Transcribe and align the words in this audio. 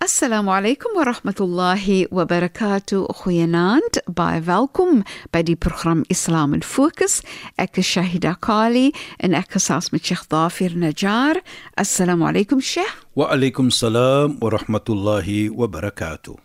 Assalamu 0.00 0.48
alaykum 0.48 0.94
wa 0.96 1.04
rahmatullahi 1.04 2.06
wa 2.10 2.24
barakatuh. 2.24 3.04
Goeienaand. 3.20 3.98
Baie 4.08 4.40
welkom 4.40 5.02
by 5.30 5.42
die 5.42 5.56
program 5.56 6.06
Islam 6.08 6.54
in 6.56 6.62
Fokus. 6.64 7.20
Ek 7.58 7.76
is 7.76 7.84
Shahida 7.84 8.32
Kali 8.40 8.94
en 9.20 9.36
ek 9.36 9.52
gesels 9.58 9.92
met 9.92 10.00
Sheikh 10.00 10.24
Dafir 10.32 10.72
Najjar. 10.72 11.42
Assalamu 11.76 12.30
alaykum 12.32 12.64
Sheikh. 12.64 12.96
Wa 13.12 13.28
alaykum 13.36 13.68
salaam 13.68 14.40
wa 14.40 14.48
rahmatullahi 14.56 15.50
wa 15.52 15.68
barakatuh. 15.68 16.40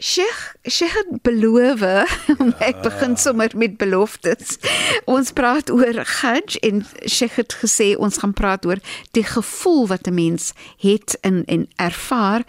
Sheikh, 0.00 0.54
Sheikh 0.64 0.94
het 0.96 1.22
beloof, 1.22 1.82
ek 2.70 2.78
begin 2.80 3.16
sommer 3.20 3.52
met 3.52 3.76
beloftes. 3.76 4.56
Ons 5.04 5.32
praat 5.36 5.68
oor 5.68 6.00
Hajj 6.20 6.56
en 6.64 6.80
Sheikh 7.04 7.36
het 7.36 7.52
gesê 7.60 7.90
ons 8.00 8.16
gaan 8.22 8.32
praat 8.32 8.64
oor 8.64 8.80
die 9.12 9.26
gevoel 9.28 9.90
wat 9.92 10.08
'n 10.08 10.16
mens 10.16 10.52
het 10.80 11.18
in 11.20 11.44
en 11.44 11.68
ervaar 11.76 12.48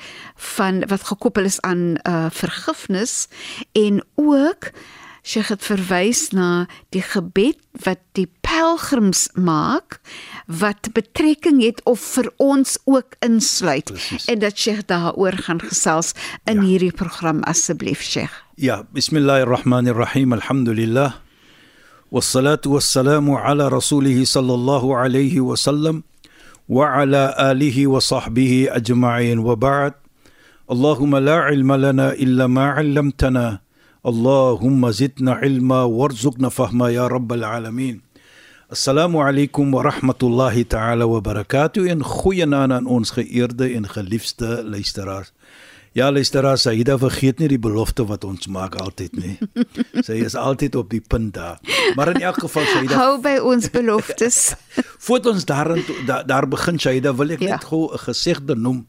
van 0.56 0.88
wat 0.88 1.04
gekoppel 1.12 1.44
is 1.44 1.60
aan 1.62 2.00
uh 2.08 2.32
vergifnis 2.32 3.28
en 3.76 4.00
ook 4.16 4.72
Sheikh 5.24 5.52
het 5.52 5.64
verwys 5.66 6.30
na 6.32 6.68
die 6.90 7.04
gebed 7.04 7.60
wat 7.84 8.00
die 8.16 8.32
pelgrims 8.61 9.29
maak 9.34 10.01
wat 10.47 10.89
betrekking 10.92 11.62
het 11.62 11.81
of 11.84 12.01
vir 12.01 12.33
ons 12.37 12.79
ook 12.84 13.17
insluit 13.20 13.84
Precies. 13.84 14.25
en 14.25 14.39
dat 14.39 14.59
Sheikh 14.59 14.87
daaroor 14.87 15.33
gaan 15.33 15.61
gesels 15.61 16.12
in 16.45 16.61
ja. 16.61 16.62
hierdie 16.62 16.92
program 16.92 17.42
asseblief 17.42 18.03
Sheikh. 18.03 18.33
Ja, 18.55 18.83
bismillahirrahmanirrahim. 18.92 20.33
Alhamdulillah. 20.33 21.12
والصلاة 22.12 22.61
والسلام 22.67 23.31
على 23.31 23.69
رسوله 23.69 24.25
صلى 24.25 24.55
الله 24.55 24.97
عليه 24.97 25.41
وسلم 25.41 26.03
وعلى 26.69 27.34
آله 27.39 27.87
وصحبه 27.87 28.69
أجمعين 28.70 29.39
وبعد 29.39 29.95
اللهم 30.70 31.17
لا 31.17 31.37
علم 31.37 31.73
لنا 31.73 32.12
إلا 32.12 32.47
ما 32.47 32.67
علمتنا 32.67 33.59
اللهم 34.06 34.91
زدنا 34.91 35.33
علما 35.33 35.83
وارزقنا 35.83 36.48
فهما 36.48 36.91
يا 36.91 37.06
رب 37.06 37.33
العالمين 37.33 38.01
Assalamu 38.72 39.19
alaykum 39.19 39.72
wa 39.73 39.83
rahmatullahi 39.83 40.64
ta'ala 40.66 41.05
wa 41.08 41.19
barakatuh 41.19 41.89
en 41.91 42.00
goeienaand 42.03 42.72
aan 42.72 42.86
ons 42.88 43.11
geëerde 43.11 43.67
en 43.75 43.88
geliefde 43.89 44.64
luisteraars. 44.64 45.33
Ja 45.94 46.08
luisteraars, 46.11 46.61
Saida 46.64 46.95
vergeet 46.97 47.42
nie 47.44 47.49
die 47.52 47.59
belofte 47.59 48.05
wat 48.08 48.23
ons 48.23 48.47
maak 48.47 48.77
altyd 48.80 49.17
nie. 49.19 49.33
Sy 50.08 50.21
is 50.23 50.37
altyd 50.39 50.77
op 50.80 50.87
die 50.93 51.02
punt 51.04 51.33
daar. 51.36 51.60
Maar 51.99 52.14
in 52.14 52.21
elk 52.23 52.39
geval 52.45 52.64
Saida, 52.71 52.95
Hou 53.02 53.17
by 53.26 53.36
ons 53.43 53.67
beloftes. 53.76 54.39
voordat 55.05 55.33
ons 55.33 55.45
daarin 55.52 55.83
toe- 55.83 56.23
daar, 56.31 56.48
begin 56.48 56.80
Saida, 56.80 57.11
wil 57.20 57.36
ek 57.36 57.43
Ja. 57.43 57.58
net 57.60 57.67
gou 57.67 57.89
'n 57.92 57.99
gesegde 58.08 58.55
noem 58.55 58.86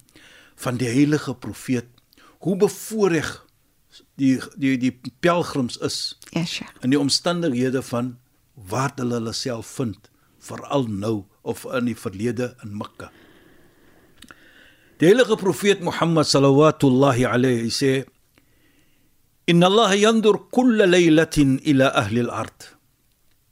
van 0.62 0.76
die 0.78 0.88
heilige 0.94 1.34
profeet. 1.34 1.86
Hoe 2.38 2.54
bevoorreg 2.56 3.42
die 4.16 4.38
die 4.56 4.78
die 4.78 4.94
pelgrims 5.20 5.76
is 5.82 6.18
ja 6.30 6.44
Sheikh. 6.46 6.70
in 6.82 6.90
die 6.90 6.98
omstandighede 7.00 7.82
van 7.82 8.16
waar 8.54 8.92
hulle 8.96 9.18
hulle 9.20 9.32
self 9.32 9.66
vind 9.78 10.10
veral 10.42 10.86
nou 10.88 11.24
of 11.42 11.64
in 11.78 11.90
die 11.90 11.98
verlede 11.98 12.54
in 12.64 12.76
Mekka. 12.76 13.10
Die 14.98 15.08
heilige 15.10 15.36
profeet 15.36 15.80
Mohammed 15.82 16.26
sallallahu 16.26 17.26
alayhi 17.26 17.70
sê 17.70 18.04
Inna 19.46 19.66
Allah 19.66 19.96
yandur 19.98 20.38
kulla 20.54 20.86
laylatin 20.86 21.58
ila 21.66 21.90
ahli 21.98 22.20
al-ard. 22.22 22.68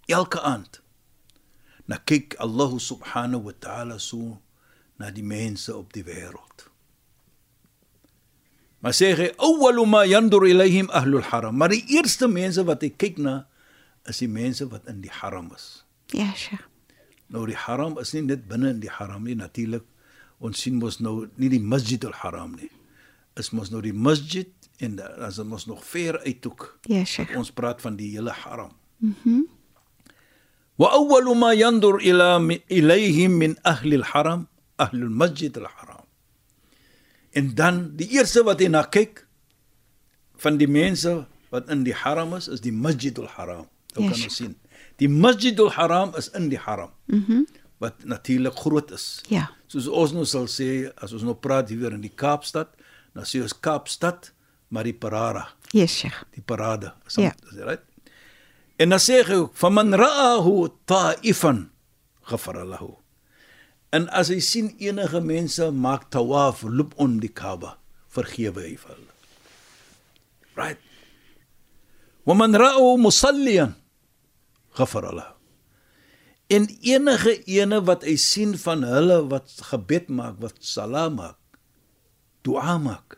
Elke 0.06 0.38
aand. 0.38 0.78
Na 1.88 1.98
kyk 1.98 2.38
Allah 2.38 2.78
subhanahu 2.78 3.50
wa 3.50 3.54
ta'ala 3.58 3.98
so 3.98 4.38
na 4.98 5.10
die 5.10 5.26
mense 5.26 5.74
op 5.74 5.90
die 5.92 6.06
wêreld. 6.06 6.70
Maar 8.80 8.94
sê 8.94 9.10
hy 9.18 9.28
awwalu 9.36 9.84
ma 9.90 10.04
yandur 10.06 10.46
ilayhim 10.46 10.86
ahlul 10.94 11.26
haram. 11.26 11.58
Maar 11.58 11.74
die 11.74 11.82
eerste 11.98 12.30
mense 12.30 12.62
wat 12.64 12.86
hy 12.86 12.94
kyk 12.94 13.18
na 13.18 13.49
is 14.08 14.18
die 14.18 14.28
mense 14.28 14.68
wat 14.68 14.86
in 14.88 15.00
die 15.00 15.10
haram 15.10 15.50
is. 15.54 15.84
Ja 16.12 16.32
Sheikh. 16.34 16.66
Nou 17.30 17.46
die 17.46 17.56
haram 17.56 17.98
is 17.98 18.12
nie 18.14 18.22
net 18.22 18.46
binne 18.48 18.70
in 18.74 18.80
die 18.80 18.90
haram 18.90 19.24
nie 19.24 19.34
natuurlik. 19.38 19.84
Ons 20.40 20.60
sien 20.62 20.78
mos 20.80 20.98
nou 21.00 21.28
nie 21.36 21.48
die 21.52 21.60
Masjid 21.60 22.04
al-Haram 22.04 22.54
nie. 22.56 22.70
Is 23.36 23.50
mos 23.52 23.68
nou 23.70 23.82
die 23.84 23.92
masjid 23.92 24.48
en 24.80 24.96
dit 24.96 25.44
mos 25.46 25.66
nog 25.68 25.84
ver 25.84 26.18
uithoek. 26.24 26.78
Ja 26.88 27.04
Sheikh. 27.04 27.36
Ons 27.36 27.50
praat 27.52 27.80
van 27.84 27.96
die 27.96 28.10
hele 28.16 28.32
haram. 28.32 28.72
Mhm. 28.98 29.42
Awwalu 30.80 31.34
ma 31.36 31.52
yandur 31.54 32.00
ila 32.00 32.38
mi- 32.40 32.62
ilayhim 32.68 33.36
min 33.38 33.56
ahli 33.64 33.96
al-haram, 34.00 34.46
ahli 34.78 35.02
al-masjid 35.04 35.56
al-haram. 35.58 36.06
En 37.32 37.54
dan 37.54 37.96
die 37.96 38.08
eerste 38.16 38.42
wat 38.42 38.60
hy 38.60 38.68
na 38.72 38.82
kyk 38.88 39.26
van 40.40 40.56
die 40.56 40.66
mense 40.66 41.26
wat 41.52 41.68
in 41.70 41.84
die 41.84 41.92
haram 41.94 42.32
is, 42.34 42.48
is 42.48 42.60
die 42.64 42.72
Masjid 42.72 43.16
al-Haram. 43.18 43.66
Dit 43.92 44.02
Ja, 44.04 44.10
kan 44.10 44.22
ons 44.22 44.36
sien. 44.36 44.56
Die 44.98 45.08
Masjid 45.08 45.58
al-Haram 45.60 46.14
is 46.16 46.28
in 46.36 46.48
die 46.48 46.58
haram. 46.58 46.90
Mhm. 47.06 47.44
Wat 47.78 48.04
natuurlik 48.04 48.54
groot 48.58 48.90
is. 48.90 49.20
Ja. 49.28 49.50
Soos 49.66 49.86
ons 49.88 50.12
nou 50.12 50.24
sal 50.24 50.44
sê 50.46 50.90
as 51.02 51.12
ons 51.12 51.22
nou 51.22 51.34
praat 51.34 51.68
hier 51.68 51.92
in 51.92 52.00
die 52.00 52.12
Kaapstad, 52.14 52.68
dan 53.14 53.24
sê 53.24 53.40
ons 53.42 53.54
Kaapstad, 53.60 54.32
maar 54.68 54.84
die 54.84 54.92
Parara, 54.92 55.48
Yes 55.72 55.96
Sheikh. 55.98 56.24
die 56.34 56.42
parade. 56.42 56.92
Is 57.06 57.14
Ja. 57.16 57.32
dit 57.50 57.64
right? 57.64 57.80
En 58.78 58.88
dan 58.88 58.98
sê 58.98 59.24
hy 59.24 59.32
ook, 59.34 59.56
"Faman 59.56 59.92
ra'ahu 59.94 60.68
ta'ifan 60.86 61.70
ghafara 62.22 62.64
lahu." 62.64 62.94
En 63.92 64.08
as 64.08 64.28
hy 64.28 64.38
sien 64.40 64.74
enige 64.78 65.20
mense 65.20 65.70
maak 65.70 66.10
tawaf, 66.10 66.62
loop 66.62 66.92
om 66.96 67.18
die 67.20 67.28
Kaaba, 67.32 67.78
vergewe 68.08 68.60
hy 68.62 68.76
vir 68.76 68.94
hulle. 68.94 69.12
Right? 70.56 70.78
ومن 72.29 72.55
رأوا 72.55 72.97
مصليا 72.97 73.73
غفر 74.75 75.13
له 75.15 75.35
en 76.47 76.69
enige 76.81 77.41
ene 77.49 77.81
wat 77.85 78.03
hy 78.05 78.15
sien 78.21 78.53
van 78.57 78.83
hulle 78.85 79.23
wat 79.31 79.49
gebed 79.69 80.09
maak 80.13 80.37
wat 80.43 80.57
salaam 80.61 81.17
maak 81.17 81.39
dua 82.45 82.77
maak 82.77 83.17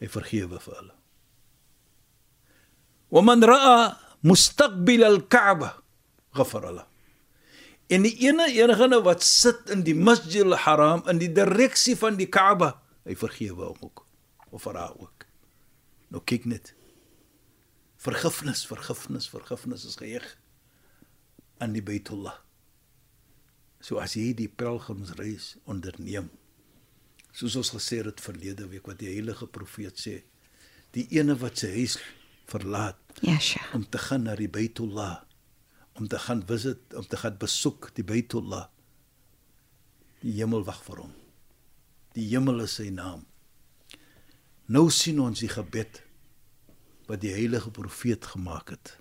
hy 0.00 0.08
vergewe 0.12 0.60
vir 0.60 0.74
hulle 0.80 0.96
ومن 3.12 3.44
راى 3.44 3.92
مستقبل 4.24 5.04
الكعبه 5.04 5.72
غفر 6.36 6.70
له 6.70 6.86
en 7.92 8.04
die 8.08 8.14
ene 8.28 8.48
enigene 8.56 9.02
wat 9.04 9.24
sit 9.24 9.68
in 9.72 9.82
die 9.84 9.96
Masjid 9.96 10.44
al-Haram 10.44 11.02
in 11.12 11.18
die 11.20 11.32
direksie 11.32 11.96
van 11.96 12.16
die 12.16 12.28
Kaaba 12.28 12.74
hy 13.08 13.16
vergewe 13.16 13.68
hom 13.72 13.80
ook 13.88 14.04
of 14.52 14.64
vir 14.64 14.78
haar 14.80 14.96
ook 14.96 15.26
nou 16.12 16.20
kyk 16.24 16.48
net 16.48 16.72
vergifnis 18.01 18.65
vergifnis 18.69 19.29
vergifnis 19.31 19.85
is 19.89 19.97
geheg 19.99 20.25
aan 21.57 21.73
die 21.73 21.81
Baitullah. 21.81 22.37
So 23.81 24.01
as 24.01 24.15
jy 24.17 24.33
die 24.37 24.49
pelgrimsreis 24.49 25.55
onderneem 25.65 26.29
soos 27.37 27.55
ons 27.59 27.69
gesê 27.75 27.99
het 28.05 28.21
verlede 28.23 28.65
week 28.71 28.87
wat 28.89 28.97
die 29.01 29.11
heilige 29.11 29.45
profeet 29.53 29.99
sê 30.01 30.15
die 30.95 31.05
ene 31.13 31.35
wat 31.37 31.61
sy 31.61 31.69
huis 31.75 31.97
verlaat 32.49 33.21
Ja 33.21 33.37
Sheikh. 33.39 33.73
om 33.77 33.83
te 33.85 34.01
gaan 34.01 34.25
na 34.25 34.35
die 34.37 34.49
Baitullah 34.49 35.21
om 35.97 36.07
te 36.09 36.17
gaan 36.21 36.41
visit 36.49 36.93
om 36.97 37.05
te 37.05 37.17
gaan 37.17 37.37
besoek 37.37 37.91
die 37.97 38.05
Baitullah 38.05 38.67
die 40.21 40.33
hemel 40.39 40.63
wag 40.65 40.79
vir 40.85 41.03
hom. 41.03 41.13
Die 42.17 42.25
hemel 42.31 42.63
is 42.63 42.77
sy 42.79 42.87
naam. 42.93 43.21
Nou 44.73 44.87
sien 44.91 45.19
ons 45.21 45.43
die 45.43 45.51
gebed 45.51 46.01
wat 47.07 47.21
die 47.23 47.33
heilige 47.33 47.71
profeet 47.71 48.25
gemaak 48.33 48.75
het 48.75 48.97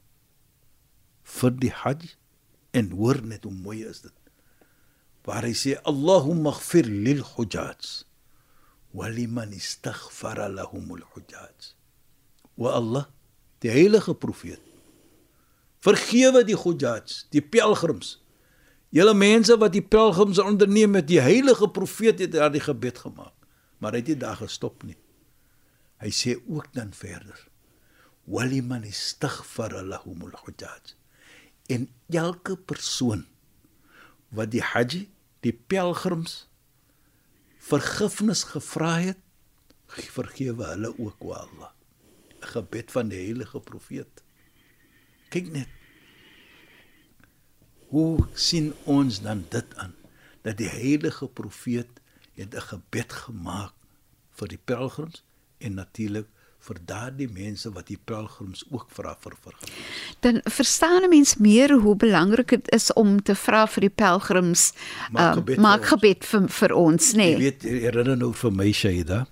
vir 1.37 1.57
die 1.59 1.73
hajj 1.75 2.15
en 2.79 2.93
hoor 2.95 3.19
net 3.27 3.45
hoe 3.45 3.55
mooi 3.55 3.81
is 3.87 4.05
dit 4.07 4.15
waar 5.27 5.43
hy 5.43 5.55
sê 5.59 5.75
Allahumma 5.91 6.55
ighfir 6.55 6.87
lil 6.87 7.25
hujaj 7.35 8.07
wa 8.97 9.09
liman 9.13 9.53
istaghfara 9.53 10.49
lahum 10.49 10.93
al 10.95 11.05
hujaj. 11.15 11.73
Wa 12.57 12.77
Allah, 12.79 13.09
die 13.61 13.73
heilige 13.73 14.15
profeet, 14.15 14.63
vergewe 15.85 16.45
die 16.47 16.57
hujaj, 16.57 17.27
die 17.35 17.43
pelgrims. 17.43 18.17
Julle 18.95 19.13
mense 19.19 19.59
wat 19.61 19.75
die 19.75 19.85
pelgrims 19.85 20.39
onderneem 20.41 20.95
met 20.97 21.09
die 21.11 21.21
heilige 21.21 21.69
profeet 21.69 22.23
het 22.23 22.33
daardie 22.33 22.63
gebed 22.65 23.03
gemaak, 23.05 23.35
maar 23.83 23.93
hy 23.93 24.01
het 24.01 24.15
nie 24.15 24.21
daar 24.23 24.39
gestop 24.41 24.87
nie. 24.87 24.97
Hy 26.01 26.13
sê 26.15 26.37
ook 26.47 26.71
dan 26.77 26.95
verder: 26.97 27.43
"Wa 28.27 28.45
liman 28.45 28.85
istaghfara 28.85 29.83
lahum 29.83 30.23
al 30.23 30.35
hujaj." 30.45 30.95
En 31.67 31.89
elke 32.11 32.57
persoon 32.57 33.27
wat 34.29 34.51
die 34.51 34.63
haji, 34.63 35.07
die 35.41 35.53
pelgrims 35.53 36.49
vergifnis 37.59 38.45
gevra 38.53 38.99
het, 38.99 39.19
vergewe 39.87 40.67
hulle 40.73 40.93
ook 40.99 41.25
o 41.25 41.33
Allah. 41.33 41.73
'n 42.41 42.47
Gebed 42.47 42.93
van 42.93 43.09
die 43.09 43.19
heilige 43.19 43.61
profeet. 43.61 44.23
Kyk 45.29 45.51
net. 45.53 45.69
Hoe 47.89 48.27
sien 48.35 48.75
ons 48.85 49.21
dan 49.23 49.45
dit 49.51 49.75
aan 49.77 49.95
dat 50.43 50.59
die 50.59 50.69
heilige 50.69 51.29
profeet 51.29 52.01
het 52.35 52.55
'n 52.55 52.67
gebed 52.71 53.13
gemaak 53.13 53.75
vir 54.31 54.49
die 54.49 54.63
pelgrims 54.65 55.25
en 55.59 55.75
natuurlik 55.75 56.29
vir 56.67 56.77
daardie 56.87 57.29
mense 57.33 57.71
wat 57.73 57.87
die 57.87 57.99
pelgrims 58.05 58.65
ook 58.71 58.87
vra 58.91 59.17
vir 59.21 59.33
vergifnis. 59.43 59.87
Dan 60.21 60.41
verstaan 60.45 61.03
'n 61.05 61.09
mens 61.09 61.37
meer 61.37 61.73
hoe 61.73 61.97
belangrik 61.97 62.49
dit 62.49 62.73
is 62.75 62.93
om 62.93 63.23
te 63.23 63.35
vra 63.35 63.67
vir 63.67 63.81
die 63.81 63.95
pelgrims 64.03 64.73
Maak 65.11 65.23
uh, 65.23 65.35
gebed 65.35 65.55
vir 65.55 65.63
maak 65.63 65.81
ons. 65.81 65.89
gebed 65.89 66.25
vir 66.25 66.49
vir 66.49 66.73
ons, 66.75 67.13
nê. 67.15 67.23
Jy 67.31 67.37
Nee. 67.39 67.39
weet 67.39 67.63
herinner 67.63 68.17
nou 68.17 68.33
vir 68.33 68.51
my 68.53 68.73
Shaida 68.73 69.27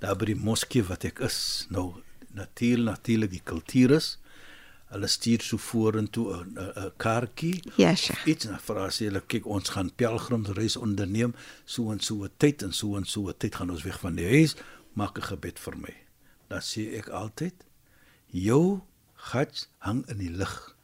daar 0.00 0.16
by 0.16 0.24
die 0.26 0.34
moskee 0.34 0.82
wat 0.82 1.04
ek 1.04 1.20
is 1.20 1.66
nou 1.70 1.94
natuurlik 2.34 2.86
natuurlik 2.96 3.30
die 3.30 3.42
kultuur 3.44 3.90
is 3.96 4.18
hulle 4.92 5.06
stuur 5.08 5.40
so 5.42 5.56
vorentoe 5.56 6.34
'n 6.44 6.58
'n 6.58 6.92
kaartjie 6.98 7.62
Ja, 7.76 7.94
Sheikh. 7.94 8.26
iets 8.26 8.44
na 8.44 8.58
vra 8.58 8.86
as 8.86 8.98
hulle 8.98 9.20
kyk 9.26 9.46
ons 9.46 9.68
gaan 9.70 9.90
pelgrimsreis 9.96 10.76
onderneem 10.76 11.34
so 11.64 11.90
en 11.92 12.00
so 12.00 12.24
'n 12.24 12.30
tyd 12.38 12.62
en 12.62 12.72
so 12.72 12.96
en 12.96 13.04
so 13.04 13.28
'n 13.28 13.34
tyd 13.38 13.54
gaan 13.54 13.70
ons 13.70 13.82
weg 13.84 13.98
van 14.00 14.14
die 14.16 14.28
huis 14.28 14.54
maak 14.94 15.18
'n 15.18 15.22
gebed 15.22 15.58
vir 15.58 15.76
my 15.76 15.94
dan 16.48 16.60
sê 16.60 16.96
ek 16.98 17.08
altyd 17.08 17.54
jou 18.30 18.80
hart 19.14 19.68
hang 19.78 20.04
in 20.08 20.18
die 20.18 20.30
lug 20.30 20.76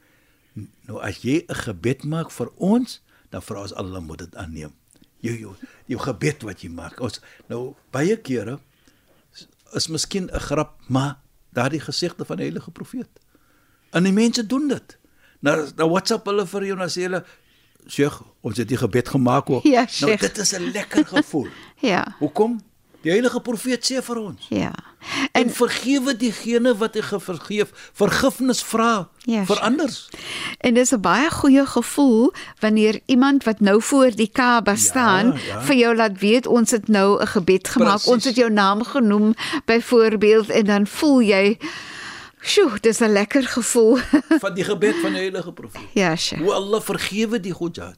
nou 0.88 0.98
as 1.00 1.22
jy 1.24 1.44
'n 1.48 1.54
gebed 1.54 2.04
maak 2.04 2.30
vir 2.30 2.48
ons 2.56 3.00
dan 3.30 3.42
vra 3.42 3.60
ons 3.62 3.72
Allah 3.74 4.00
moet 4.02 4.18
dit 4.18 4.36
aanneem. 4.36 4.72
Jou 5.20 5.36
jou 5.38 5.54
jou 5.86 5.98
gebed 6.00 6.42
wat 6.42 6.60
jy 6.62 6.68
maak. 6.68 7.00
Ons 7.00 7.20
nou 7.48 7.74
baie 7.90 8.16
kere 8.16 8.58
is, 9.32 9.46
is 9.74 9.88
miskien 9.88 10.28
'n 10.32 10.40
grap 10.40 10.80
maar 10.88 11.16
daardie 11.52 11.80
gesegde 11.80 12.24
van 12.24 12.36
die 12.36 12.44
heilige 12.44 12.70
profeet. 12.70 13.08
En 13.92 14.02
die 14.04 14.12
mense 14.12 14.46
doen 14.46 14.68
dit. 14.68 14.98
Nou 15.40 15.68
nou 15.76 15.88
WhatsApp 15.90 16.26
hulle 16.26 16.46
vir 16.46 16.60
jou 16.64 16.72
en 16.72 16.78
dan 16.78 16.88
sê 16.90 17.02
hulle 17.02 17.24
Sheikh 17.88 18.22
ons 18.42 18.56
het 18.56 18.68
die 18.68 18.76
gebed 18.76 19.08
gemaak 19.08 19.50
ook 19.50 19.64
Ja, 19.64 19.80
nou 19.82 19.88
Sheikh. 19.88 20.20
dit 20.20 20.38
is 20.38 20.52
'n 20.52 20.70
lekker 20.72 21.04
gevoel. 21.06 21.48
Ja. 21.80 22.14
hoekom 22.18 22.60
die 23.02 23.10
heilige 23.10 23.40
profeet 23.40 23.84
sê 23.92 24.02
vir 24.02 24.16
ons 24.16 24.46
Ja. 24.50 24.72
en 25.34 25.50
vergewe 25.50 26.16
diegene 26.16 26.74
wat 26.78 26.94
hy 26.94 27.02
vergeef 27.02 27.72
vergifnis 27.94 28.62
vra 28.62 29.08
Ja, 29.26 29.44
vir 29.46 29.60
anders 29.60 30.08
En 30.60 30.74
dis 30.74 30.92
'n 30.92 31.00
baie 31.00 31.30
goeie 31.30 31.66
gevoel 31.66 32.32
wanneer 32.60 33.00
iemand 33.06 33.44
wat 33.44 33.60
nou 33.60 33.82
voor 33.82 34.10
die 34.14 34.30
Kaaba 34.32 34.76
staan 34.76 35.26
ja. 35.46 35.60
vir 35.62 35.76
jou 35.76 35.94
laat 35.96 36.18
weet 36.20 36.46
ons 36.46 36.70
het 36.70 36.88
nou 36.88 37.20
'n 37.22 37.26
gebed 37.26 37.68
gemaak. 37.68 37.88
Precies. 38.02 38.12
Ons 38.12 38.24
het 38.24 38.36
jou 38.36 38.50
naam 38.50 38.84
genoem 38.84 39.34
byvoorbeeld 39.66 40.48
en 40.50 40.64
dan 40.64 40.86
voel 40.86 41.20
jy 41.22 41.58
Sjoe, 42.44 42.78
dis 42.80 42.98
'n 43.00 43.12
lekker 43.12 43.42
gevoel. 43.42 43.98
van 44.40 44.54
die 44.54 44.64
gebed 44.64 44.94
van 45.00 45.12
die 45.12 45.20
heilige 45.20 45.52
profeet 45.52 45.82
ja, 45.94 46.16
Sheikh. 46.16 46.42
hoe 46.42 46.52
Allah 46.52 46.80
vergewe 46.82 47.40
die 47.40 47.54
hujjaj 47.54 47.94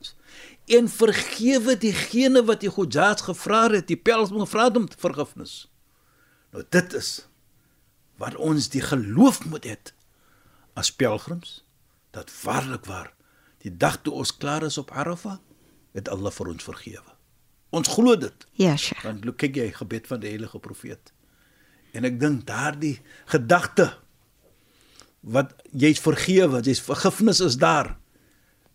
en 0.66 0.88
vergewe 0.88 1.76
diegene 1.76 2.44
wat 2.48 2.60
die 2.64 2.72
hujjaj 2.72 3.24
gevra 3.26 3.66
het 3.72 3.88
die 3.88 4.00
pelgrim 4.00 4.44
gevra 4.44 4.68
het 4.70 4.80
om 4.80 4.88
vergifnis 5.06 5.56
nou 6.52 6.64
dit 6.76 6.94
is 7.00 7.10
wat 8.22 8.36
ons 8.36 8.70
die 8.72 8.84
geloof 8.84 9.44
moet 9.44 9.66
hê 9.68 9.76
as 10.74 10.92
pelgrims 10.92 11.64
dat 12.16 12.30
waarlik 12.42 12.86
waar 12.90 13.12
die 13.64 13.76
dag 13.76 14.00
toe 14.02 14.14
ons 14.14 14.36
klaar 14.36 14.62
is 14.62 14.78
op 14.78 14.90
Arafah 14.90 15.38
het 15.94 16.08
Allah 16.08 16.32
vir 16.32 16.54
ons 16.54 16.64
vergewe 16.64 17.12
ons 17.74 17.88
glo 17.88 18.16
dit 18.16 18.44
Ja, 18.54 18.76
Sheikh. 18.76 19.02
Want 19.02 19.26
kyk 19.38 19.56
jy 19.58 19.70
gebed 19.74 20.06
van 20.06 20.22
die 20.22 20.30
heilige 20.30 20.60
profeet. 20.62 21.10
En 21.94 22.06
ek 22.06 22.20
dink 22.20 22.44
daardie 22.46 23.00
gedagte 23.30 23.90
wat 25.24 25.54
jy's 25.72 26.02
vergewe, 26.04 26.60
jy's 26.62 26.82
vergifnis 26.84 27.40
is 27.42 27.56
daar 27.58 27.94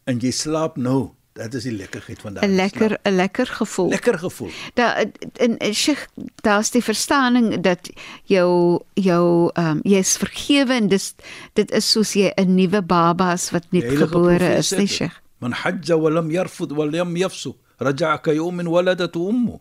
en 0.09 0.19
jy 0.19 0.31
slaap 0.33 0.80
nou. 0.81 1.13
Dit 1.39 1.53
is 1.56 1.63
die 1.63 1.71
lekkerheid 1.71 2.19
van 2.21 2.31
'n 2.31 2.33
daardie 2.36 2.56
Lekker. 2.56 3.00
'n 3.03 3.15
lekker 3.15 3.47
gevoel. 3.47 3.89
lekker 3.89 4.19
gevoel. 4.19 4.50
Daar 4.74 5.06
in 5.38 5.74
Sheikh, 5.74 6.07
daar's 6.36 6.71
die 6.71 6.83
verstaaning 6.83 7.62
dat 7.62 7.89
jou 8.24 8.80
jou 8.94 9.50
ehm 9.53 9.68
um, 9.68 9.80
jy's 9.83 10.18
vergewe 10.18 10.74
en 10.74 10.88
dis 10.88 11.13
dit 11.53 11.71
is 11.71 11.91
soos 11.91 12.13
jy 12.13 12.31
'n 12.36 12.56
nuwe 12.56 12.81
baba's 12.81 13.51
wat 13.51 13.65
Die 13.69 13.81
net 13.81 13.97
gebore 13.97 14.56
is, 14.57 14.69
dit. 14.69 14.89
Sheikh? 14.89 15.21
Man 15.38 15.51
hajja 15.51 16.00
wa 16.00 16.09
lam 16.09 16.31
yarfud 16.31 16.71
wa 16.71 16.86
lam 16.86 17.15
yafsuk 17.15 17.56
raja'a 17.80 18.18
ka 18.21 18.31
yawmin 18.31 18.68
waladatu 18.68 19.27
ummu. 19.30 19.59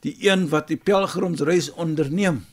Die 0.00 0.16
een 0.20 0.48
wat 0.48 0.68
die 0.68 0.76
pelgrimsreis 0.76 1.70
onderneem 1.70 2.46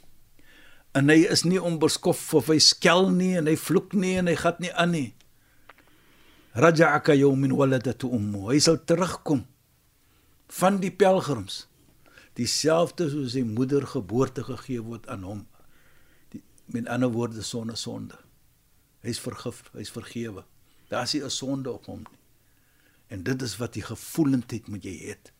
en 0.91 1.09
hy 1.09 1.25
is 1.29 1.43
nie 1.43 1.61
onbeskof 1.61 2.33
of 2.33 2.47
hy 2.47 2.59
skel 2.59 3.09
nie 3.09 3.35
en 3.37 3.47
hy 3.47 3.55
vloek 3.55 3.93
nie 3.93 4.17
en 4.17 4.27
hy 4.27 4.35
gat 4.35 4.59
nie 4.59 4.73
aan 4.73 4.91
nie. 4.91 5.13
Raja'a 6.57 7.03
ka 7.03 7.13
yawmin 7.13 7.53
waladatu 7.53 8.09
ummu. 8.17 8.47
Hy 8.49 8.57
sal 8.59 8.79
terugkom 8.81 9.43
van 10.57 10.79
die 10.81 10.89
pelgrims 10.89 11.67
dieselfde 12.37 13.05
soos 13.11 13.35
sy 13.35 13.43
moeder 13.45 13.85
geboorte 13.85 14.41
gegee 14.47 14.81
word 14.81 15.05
aan 15.13 15.25
hom. 15.27 15.43
Die, 16.33 16.41
met 16.73 16.89
ander 16.89 17.11
woorde 17.13 17.45
sonder 17.45 17.77
sonde. 17.77 18.17
Hy's 19.05 19.21
vergif, 19.21 19.67
hy's 19.77 19.93
vergewe. 19.93 20.47
Daar's 20.89 21.13
nie 21.13 21.21
'n 21.21 21.29
sonde 21.29 21.71
op 21.71 21.85
hom 21.85 21.99
nie. 21.99 22.19
En 23.07 23.23
dit 23.23 23.41
is 23.41 23.57
wat 23.57 23.73
die 23.73 23.85
gevoelendheid 23.85 24.67
moet 24.67 24.83
jy 24.83 24.97
het 25.13 25.31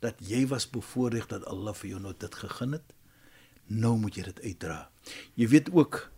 dat 0.00 0.14
jy 0.20 0.46
was 0.46 0.70
bevoordeel 0.70 1.26
dat 1.26 1.44
Allah 1.44 1.74
vir 1.74 1.90
jou 1.90 2.00
nou 2.00 2.14
dit 2.18 2.34
gegee 2.34 2.70
het. 2.72 2.94
Nou 3.66 3.96
moet 3.96 4.14
jy 4.14 4.22
dit 4.22 4.40
uitdra. 4.40 4.90
Jy 5.34 5.48
weet 5.48 5.72
ook 5.72 6.10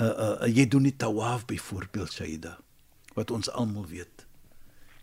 uh 0.00 0.06
uh 0.42 0.46
jy 0.46 0.68
doen 0.68 0.82
nie 0.82 0.96
tawaf 0.96 1.46
byvoorbeeld 1.46 2.12
Shaida 2.12 2.58
wat 3.16 3.32
ons 3.32 3.50
almal 3.50 3.88
weet. 3.88 4.26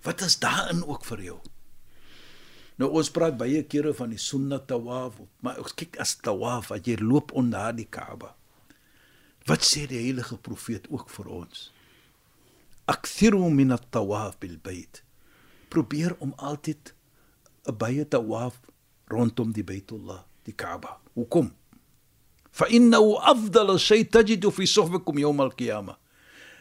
Wat 0.06 0.22
is 0.22 0.40
daarin 0.40 0.84
ook 0.86 1.06
vir 1.06 1.22
jou? 1.30 1.40
Nou 2.82 2.90
ons 2.98 3.12
praat 3.14 3.38
baie 3.38 3.62
kere 3.70 3.94
van 3.94 4.14
die 4.14 4.22
sunnah 4.22 4.62
tawaf, 4.70 5.20
maar 5.46 5.60
ons 5.62 5.76
kyk 5.78 6.00
as 6.02 6.16
tawaf 6.22 6.72
as 6.74 6.82
jy 6.88 6.98
loop 7.02 7.34
onder 7.38 7.60
daardie 7.60 7.90
Kaaba. 7.90 8.34
Wat 9.48 9.66
sê 9.68 9.86
die 9.90 10.02
heilige 10.02 10.38
profeet 10.40 10.88
ook 10.90 11.10
vir 11.12 11.30
ons? 11.44 11.70
Akthiru 12.90 13.50
min 13.52 13.72
at-tawaf 13.76 14.38
bil 14.40 14.58
bayt. 14.64 15.04
Probeer 15.70 16.16
om 16.20 16.34
altyd 16.38 16.94
'n 17.68 17.78
baie 17.78 18.06
tawaf 18.08 18.60
rondom 19.08 19.52
die 19.52 19.64
Baitullah, 19.64 20.24
die 20.44 20.56
Kaaba. 20.56 21.00
Hoekom? 21.14 21.54
Fa 22.52 22.66
innahu 22.68 23.18
afdal 23.18 23.78
shay 23.78 24.04
tajidu 24.06 24.52
fi 24.52 24.68
suhbikum 24.68 25.18
yawm 25.20 25.40
al-qiyamah. 25.40 25.98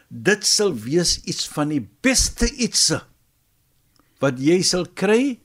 Dit 0.07 0.45
sal 0.45 0.73
wees 0.75 1.19
iets 1.23 1.47
van 1.49 1.71
die 1.73 1.83
beste 2.05 2.49
ietsie 2.51 3.01
wat 4.23 4.39
jy 4.39 4.61
sal 4.63 4.85
kry 4.95 5.39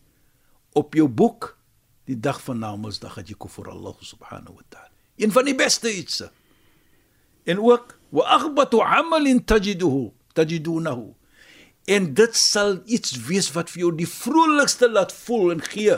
op 0.79 0.95
jou 0.95 1.09
boek 1.09 1.55
die 2.09 2.17
dag 2.17 2.41
van 2.45 2.61
Namedsdag 2.63 3.19
dat 3.21 3.29
jy 3.29 3.37
kom 3.37 3.51
voor 3.53 3.73
Allah 3.75 3.97
subhanahu 4.01 4.57
wa 4.57 4.65
ta'ala. 4.69 4.93
Een 5.19 5.33
van 5.35 5.49
die 5.49 5.57
beste 5.59 5.91
ietsie. 5.93 6.29
En 7.45 7.61
ook 7.61 7.97
wa 8.15 8.25
aghbatu 8.39 8.81
amalin 8.85 9.45
tajiduhu 9.45 10.11
tajidunahu. 10.33 11.13
En 11.89 12.13
dit 12.15 12.37
sal 12.37 12.79
iets 12.85 13.17
wees 13.27 13.49
wat 13.57 13.73
vir 13.73 13.87
jou 13.87 13.95
die 13.97 14.09
vrolikste 14.09 14.91
laat 14.93 15.13
voel 15.25 15.57
en 15.57 15.65
gee. 15.65 15.97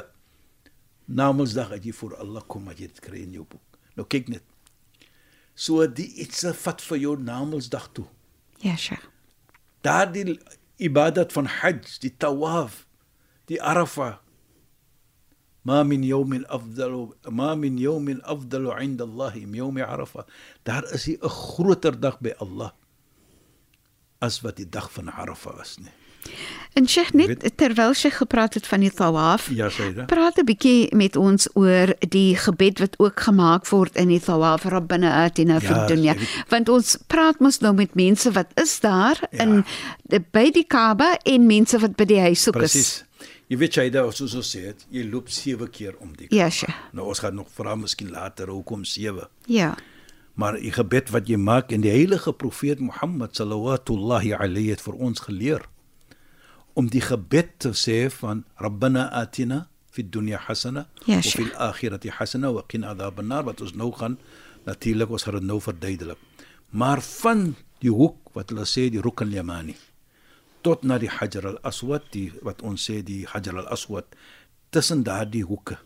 Namedsdag 1.10 1.74
dat 1.74 1.84
jy 1.86 1.94
voor 1.94 2.16
Allah 2.22 2.46
kom 2.46 2.70
dat 2.70 2.78
jy 2.78 2.86
dit 2.90 3.02
kry 3.02 3.24
in 3.26 3.34
jou 3.38 3.44
boek. 3.44 3.78
Nou 3.98 4.06
kyk 4.06 4.30
net. 4.30 4.46
So 5.54 5.84
die 5.86 6.08
iets 6.22 6.46
vat 6.62 6.82
vir 6.86 7.02
jou 7.02 7.16
Namedsdag 7.18 7.90
toe. 7.98 8.06
يا 8.64 8.76
Schach. 8.76 9.08
تعدي 9.82 10.24
die 10.24 10.40
Ibadat 10.88 11.32
von 11.32 11.46
Hajj, 11.46 12.00
die 12.02 12.10
Tawaf, 12.10 12.86
die 13.48 13.60
ما 15.64 15.82
من 15.82 16.04
يوم 16.04 16.44
أفضل 16.46 17.14
ما 17.28 17.54
من 17.54 17.78
يوم 17.78 18.20
أفضل 18.24 18.70
عند 18.70 19.02
الله 19.02 19.34
من 19.34 19.54
يوم 19.54 19.78
عرفة. 19.82 20.24
دار 20.66 20.94
أسي 20.94 21.18
أخرو 21.22 21.72
تردق 21.72 22.18
بالله 22.20 22.42
الله. 22.42 22.72
أثبت 24.22 24.60
الدخ 24.60 24.88
عرفة 25.08 25.62
أسنه 25.62 25.92
En 26.72 26.86
Sheikh 26.88 27.12
net 27.18 27.42
terwyl 27.58 27.94
sy 27.98 28.10
gepraat 28.14 28.54
het 28.54 28.66
van 28.66 28.80
die 28.80 28.90
tawaf, 28.94 29.48
Ja, 29.50 29.68
Saida. 29.68 30.04
praat 30.06 30.38
'n 30.38 30.44
bietjie 30.46 30.94
met 30.94 31.16
ons 31.16 31.48
oor 31.54 31.94
die 32.08 32.36
gebed 32.36 32.78
wat 32.78 32.94
ook 32.98 33.20
gemaak 33.20 33.66
word 33.68 33.96
in 33.96 34.08
die 34.08 34.20
tawaf 34.20 34.64
atina 34.66 35.52
Ja, 35.54 35.60
fid 35.60 35.88
dunya. 35.88 36.12
jy 36.14 36.18
weet- 36.18 36.44
Want 36.48 36.68
ons 36.68 36.98
praat 37.06 37.40
mos 37.40 37.58
nou 37.60 37.74
met 37.74 37.94
mense 37.94 38.30
wat 38.32 38.46
is 38.54 38.80
daar 38.80 39.18
Ja. 39.30 39.38
in 39.42 39.64
by 40.32 40.50
die 40.50 40.64
Kaaba 40.64 41.18
en 41.24 41.46
mense 41.46 41.78
wat 41.78 41.96
by 41.96 42.04
die 42.04 42.20
huis 42.20 42.42
soek 42.42 42.56
is. 42.56 42.72
Presies. 42.72 43.04
Jy 43.48 43.56
weet 43.58 43.72
Saida, 43.74 44.10
soos 44.10 44.34
ons 44.34 44.56
sê, 44.56 44.64
het, 44.66 44.86
jy 44.90 45.10
loop 45.10 45.28
7 45.28 45.70
keer 45.70 45.94
om 46.00 46.12
die 46.16 46.26
Ja, 46.30 46.48
Sheikh. 46.50 46.74
Nou 46.92 47.08
ons 47.08 47.18
gaan 47.18 47.34
nog 47.34 47.48
vra 47.50 47.74
miskien 47.74 48.10
later 48.10 48.46
hoekom 48.48 48.84
7. 48.84 49.28
Ja. 49.46 49.74
Maar 50.34 50.52
die 50.60 50.70
gebed 50.72 51.10
wat 51.10 51.26
jy 51.26 51.36
maak 51.36 51.72
en 51.72 51.80
die 51.80 51.90
heilige 51.90 52.32
profeet 52.32 52.78
Mohammed 52.78 53.34
sallallahu 53.36 54.32
alayhi 54.38 54.70
het 54.70 54.80
vir 54.80 54.94
ons 54.94 55.20
geleer 55.20 55.60
om 56.80 56.88
die 56.88 57.02
gebed 57.04 57.58
te 57.60 57.74
sê 57.76 58.06
van 58.20 58.44
Rabbana 58.64 59.10
atina 59.20 59.66
fid 59.92 60.08
dunya 60.14 60.38
hasana 60.46 60.86
Ja, 61.04 61.18
wa 61.18 61.34
fil 61.36 61.52
akhirati 61.68 62.12
hasana 62.16 62.52
wa 62.56 62.64
qina 62.70 62.94
adhaban 62.94 63.28
nar 63.28 63.44
wat 63.48 63.60
ons 63.60 63.74
nou 63.76 63.90
gaan 63.92 64.16
natuurlik 64.64 65.12
ons 65.12 65.26
gaan 65.26 65.40
dit 65.40 65.48
nou 65.48 65.58
verduidelik. 65.60 66.18
Maar 66.70 67.02
van 67.02 67.54
die 67.84 67.92
hoek 67.92 68.32
wat 68.36 68.52
hulle 68.52 68.66
sê 68.68 68.88
die 68.92 69.02
rukn 69.04 69.32
yamani 69.34 69.76
tot 70.64 70.84
na 70.84 70.98
die 71.00 71.10
Hajar 71.10 71.48
al-Aswad 71.54 72.10
die 72.14 72.28
wat 72.46 72.62
ons 72.62 72.84
sê 72.88 73.00
die 73.04 73.24
Hajar 73.28 73.60
al-Aswad 73.64 74.16
tussen 74.70 75.04
daardie 75.04 75.44
hoeke 75.48 75.80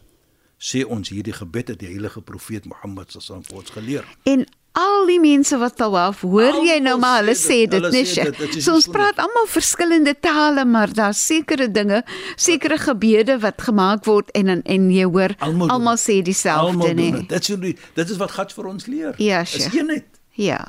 sê 0.59 0.85
ons 0.85 1.11
hierdie 1.11 1.35
gebed 1.35 1.73
het 1.73 1.81
die 1.83 1.91
heilige 1.91 2.23
profeet 2.23 2.67
Mohammed 2.71 3.15
wasallam 3.15 3.45
vir 3.49 3.59
ons 3.61 3.75
geleer. 3.75 4.07
En 4.31 4.47
al 4.75 5.07
die 5.07 5.21
mense 5.23 5.57
wat 5.61 5.77
tawaf, 5.79 6.25
hoor 6.27 6.59
jy 6.67 6.81
nou 6.83 6.97
maar 6.99 7.21
hulle 7.23 7.37
sê 7.39 7.63
dit, 7.71 7.85
nee. 7.95 8.07
Sheikh. 8.09 8.41
is 8.43 8.65
So 8.67 8.75
ons 8.75 8.89
praat 8.91 9.21
almal 9.23 9.47
verskillende 9.51 10.17
tale, 10.19 10.65
maar 10.67 10.91
daar's 10.95 11.23
sekere 11.23 11.69
dinge, 11.71 12.03
sekere 12.35 12.81
gebede 12.83 13.39
wat 13.45 13.63
gemaak 13.63 14.05
word 14.09 14.33
en 14.35 14.51
en, 14.57 14.65
en 14.67 14.91
jy 14.91 15.07
hoor 15.07 15.37
Almal 15.45 15.99
sê 16.01 16.21
dieselfde, 16.27 16.91
doen 16.91 16.97
nee. 16.99 17.27
dit. 17.29 17.51
Is 17.51 17.85
dit 17.95 18.15
is 18.17 18.19
wat 18.19 18.35
God 18.35 18.55
vir 18.57 18.71
ons 18.73 18.89
leer. 18.91 19.15
Ja, 19.23 19.45
is 19.47 19.71
eenheid. 19.71 20.09
Ja. 20.35 20.61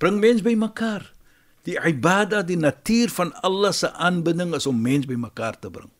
Bring 0.00 0.18
mens 0.22 0.40
by 0.42 0.56
mekaar. 0.56 1.10
Die 1.68 1.76
ibada, 1.76 2.40
die 2.42 2.58
natuur 2.58 3.12
van 3.14 3.30
Allah 3.46 3.72
se 3.76 3.92
aanbidding 3.92 4.56
is 4.56 4.66
om 4.66 4.80
mens 4.80 5.06
by 5.06 5.20
mekaar 5.28 5.60
te 5.60 5.70
bring. 5.70 5.92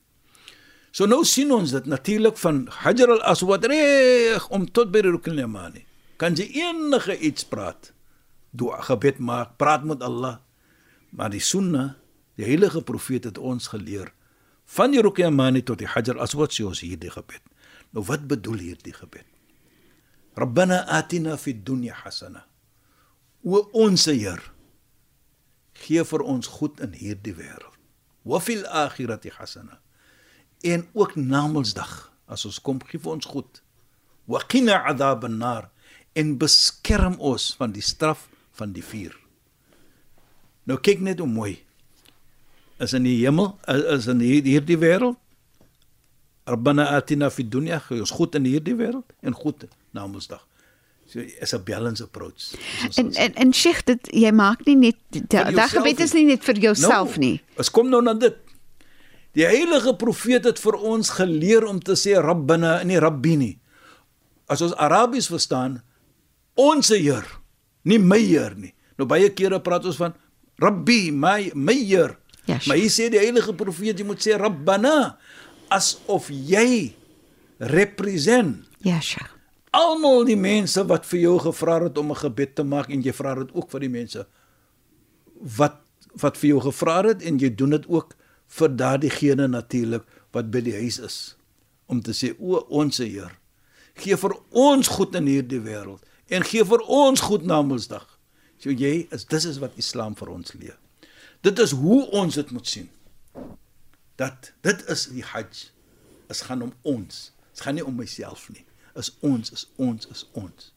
So 0.93 1.07
nou 1.09 1.23
sien 1.25 1.53
ons 1.53 1.71
dit 1.73 1.87
natuurlik 1.89 2.37
van 2.41 2.67
Hajar 2.83 3.13
al-Aswad 3.15 3.65
reg 3.71 4.49
om 4.53 4.67
tot 4.69 4.91
by 4.93 5.05
Rukn 5.07 5.37
al-Yamani. 5.37 5.87
Kan 6.23 6.37
jy 6.39 6.45
enige 6.63 7.17
iets 7.19 7.43
praat? 7.43 7.91
Dua 8.55 8.79
gebed 8.87 9.19
maak, 9.19 9.57
praat 9.59 9.83
met 9.83 10.05
Allah. 10.07 10.39
Maar 11.11 11.33
die 11.35 11.43
Sunnah, 11.43 11.97
die 12.39 12.47
heilige 12.47 12.83
profeet 12.87 13.27
het 13.27 13.39
ons 13.39 13.73
geleer 13.73 14.13
van 14.73 14.95
die 14.95 15.03
Rukn 15.03 15.27
al-Yamani 15.27 15.65
tot 15.67 15.81
die 15.83 15.89
Hajar 15.91 16.15
al-Aswad 16.15 16.55
sê 16.55 16.63
ons 16.65 16.81
hierdie 16.81 17.11
gebed. 17.11 17.43
Nou 17.91 18.05
wat 18.07 18.29
bedoel 18.31 18.63
hierdie 18.69 18.95
gebed? 18.95 19.27
Rabbana 20.39 20.85
atina 20.87 21.35
fid 21.37 21.65
dunya 21.67 21.97
hasana. 22.05 22.47
O 23.43 23.67
ons 23.83 24.07
Heer, 24.07 24.41
gee 25.83 26.07
vir 26.07 26.23
ons 26.23 26.49
goed 26.55 26.81
in 26.87 26.95
hierdie 26.95 27.35
wêreld. 27.35 27.75
Wa 28.23 28.39
fil 28.39 28.63
akhirati 28.71 29.35
hasana. 29.35 29.83
En 30.63 30.87
ook 30.95 31.19
na 31.19 31.49
Mondsdag, 31.51 32.13
as 32.31 32.47
ons 32.47 32.63
kom, 32.63 32.79
gee 32.87 33.03
vir 33.03 33.19
ons 33.19 33.27
goed. 33.27 33.61
Wa 34.31 34.41
qina 34.47 34.85
adhab 34.87 35.27
an-nar 35.27 35.72
en 36.19 36.37
beskerm 36.39 37.17
ons 37.19 37.55
van 37.59 37.73
die 37.73 37.83
straf 37.85 38.29
van 38.59 38.73
die 38.73 38.85
vuur. 38.85 39.15
Nou 40.69 40.79
kyk 40.79 41.01
net 41.01 41.19
hoe 41.19 41.29
mooi. 41.29 41.57
Is 42.83 42.93
in 42.93 43.07
die 43.07 43.19
hemel, 43.25 43.59
is 43.69 44.07
in 44.11 44.21
hier- 44.21 44.45
hierdie 44.45 44.79
wêreld. 44.79 45.17
Rabbana 46.47 46.89
atina 46.97 47.31
fid 47.31 47.51
dunya, 47.51 47.81
ons 47.91 48.11
goed 48.11 48.35
in 48.35 48.45
hierdie 48.45 48.75
wêreld 48.75 49.07
en 49.23 49.35
goed 49.35 49.69
na 49.95 50.07
Mondsdag. 50.07 50.43
So 51.07 51.21
is 51.21 51.53
'n 51.55 51.63
balance 51.65 52.03
approach. 52.03 52.55
En 52.97 53.13
en 53.15 53.35
en 53.35 53.53
Sheikh, 53.53 53.85
dit 53.85 54.09
jy 54.13 54.31
maak 54.33 54.65
nie 54.67 54.77
net 54.77 54.97
daai 55.29 55.69
gebed 55.69 56.01
is 56.01 56.13
nie. 56.15 56.25
net 56.25 56.45
vir 56.45 56.55
jouself 56.59 57.17
nie. 57.19 57.41
Ons 57.59 57.71
kom 57.71 57.89
nou 57.89 58.03
na 58.03 58.15
dit. 58.15 58.35
Die 59.33 59.45
heilige 59.45 59.95
profeet 59.97 60.45
het 60.45 60.59
vir 60.59 60.75
ons 60.77 61.11
geleer 61.11 61.65
om 61.67 61.81
te 61.81 61.93
sê 61.93 62.21
Rabbana 62.21 62.81
en 62.81 62.87
nie 62.87 62.99
Rabbi 62.99 63.37
nie. 63.37 63.59
As 64.49 64.61
ons 64.63 64.75
Arabies 64.75 65.27
verstaan, 65.29 65.83
ons 66.55 66.89
Heer, 66.89 67.27
nie 67.85 67.99
my 67.99 68.19
Heer 68.19 68.55
nie. 68.57 68.75
Nou 68.99 69.07
baie 69.09 69.31
kere 69.35 69.61
praat 69.61 69.85
ons 69.85 69.97
van 69.97 70.15
Rabbi, 70.59 71.11
my 71.11 71.51
my 71.55 71.75
Heer. 71.75 72.19
Sure. 72.47 72.59
maar 72.67 72.77
hier 72.77 72.91
sê 72.91 73.07
die 73.11 73.21
heilige 73.23 73.53
profeet 73.55 74.01
jy 74.01 74.07
moet 74.07 74.23
sê 74.23 74.35
Rabbana 74.39 75.17
asof 75.71 76.27
jy 76.31 76.91
represent 77.63 78.65
Ja, 78.83 78.99
Sheikh. 79.01 79.31
almal 79.71 80.25
die 80.27 80.37
mense 80.37 80.83
wat 80.91 81.07
vir 81.07 81.21
jou 81.21 81.37
gevra 81.39 81.79
het 81.85 81.99
om 81.99 82.11
'n 82.11 82.19
gebed 82.19 82.55
te 82.57 82.65
maak 82.65 82.91
en 82.91 83.03
jy 83.03 83.13
vra 83.13 83.35
dit 83.35 83.55
ook 83.55 83.71
vir 83.71 83.81
die 83.81 83.89
mense 83.89 84.27
wat 85.59 85.79
wat 86.21 86.37
vir 86.37 86.49
jou 86.49 86.61
gevra 86.61 87.03
het 87.07 87.23
en 87.23 87.39
jy 87.39 87.55
doen 87.55 87.71
dit 87.71 87.87
ook 87.87 88.17
vir 88.49 88.69
daardie 88.69 89.35
natuurlik 89.49 90.03
wat 90.33 90.51
by 90.51 90.61
die 90.61 90.75
huis 90.75 90.99
is 90.99 91.37
om 91.87 92.03
te 92.03 92.11
sê 92.11 92.35
o 92.41 92.59
ons 92.69 92.99
Heer 92.99 93.39
gee 93.95 94.17
vir 94.17 94.35
ons 94.51 94.89
goed 94.89 95.15
in 95.15 95.27
hierdie 95.27 95.61
wêreld 95.61 96.03
en 96.33 96.45
gee 96.49 96.65
vir 96.65 96.85
ons 96.89 97.21
goed 97.21 97.45
na 97.45 97.61
Mondsdag. 97.63 98.07
So 98.63 98.71
jy 98.71 99.07
is 99.13 99.27
dis 99.29 99.45
is 99.49 99.61
wat 99.63 99.77
Islam 99.81 100.17
vir 100.17 100.31
ons 100.33 100.55
leer. 100.57 100.79
Dit 101.43 101.59
is 101.59 101.75
hoe 101.77 102.07
ons 102.15 102.35
dit 102.39 102.51
moet 102.55 102.69
sien. 102.69 102.91
Dat 104.21 104.53
dit 104.63 104.85
is 104.93 105.09
die 105.11 105.25
Hajj. 105.27 105.69
Dit 106.29 106.45
gaan 106.47 106.63
om 106.63 106.73
ons. 106.83 107.33
Dit 107.51 107.61
gaan 107.61 107.75
nie 107.75 107.85
om 107.85 107.97
myself 107.99 108.47
nie. 108.55 108.65
Is 108.95 109.11
ons, 109.21 109.51
is 109.53 109.67
ons, 109.77 110.07
is 110.13 110.25
ons. 110.39 110.71